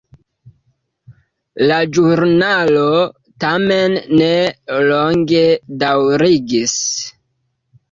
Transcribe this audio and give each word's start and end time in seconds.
La 1.71 1.77
ĵurnalo 1.97 2.87
tamen 3.45 3.99
ne 4.23 4.33
longe 4.89 5.45
daŭris. 5.87 6.77